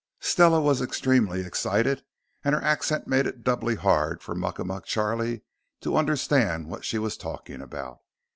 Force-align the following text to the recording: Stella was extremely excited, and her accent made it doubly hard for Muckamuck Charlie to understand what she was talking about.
Stella 0.19 0.59
was 0.59 0.81
extremely 0.81 1.41
excited, 1.41 2.03
and 2.43 2.55
her 2.55 2.63
accent 2.63 3.05
made 3.07 3.27
it 3.27 3.43
doubly 3.43 3.75
hard 3.75 4.23
for 4.23 4.33
Muckamuck 4.33 4.83
Charlie 4.85 5.43
to 5.81 5.95
understand 5.95 6.67
what 6.71 6.83
she 6.83 6.97
was 6.97 7.15
talking 7.15 7.61
about. 7.61 7.99